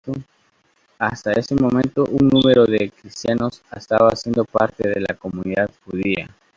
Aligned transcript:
Hasta 0.97 1.31
este 1.33 1.53
momento 1.53 2.03
un 2.05 2.27
número 2.27 2.65
de 2.65 2.89
cristianos 2.89 3.61
estaba 3.77 4.15
siendo 4.15 4.45
parte 4.45 4.89
de 4.89 4.99
la 5.07 5.15
comunidad 5.15 5.69
judía. 5.85 6.27